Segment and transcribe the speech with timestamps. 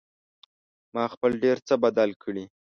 [0.93, 2.43] ما خپل ډېر څه بدل کړي